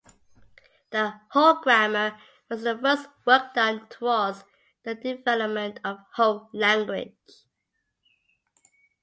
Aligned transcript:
The 0.89 1.13
Ho 1.29 1.61
Grammar 1.61 2.19
was 2.49 2.63
the 2.63 2.75
first 2.75 3.07
work 3.27 3.53
done 3.53 3.87
towards 3.89 4.43
the 4.83 4.95
development 4.95 5.79
of 5.83 5.99
Ho 6.15 6.49
language. 6.53 7.13